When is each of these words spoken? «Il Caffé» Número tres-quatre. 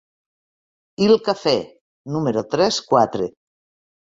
«Il 1.07 1.13
Caffé» 1.27 1.53
Número 2.15 2.45
tres-quatre. 2.55 3.29